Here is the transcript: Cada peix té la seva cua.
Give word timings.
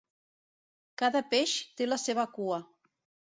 Cada 1.01 1.21
peix 1.35 1.53
té 1.81 1.87
la 1.91 1.99
seva 2.07 2.27
cua. 2.39 2.61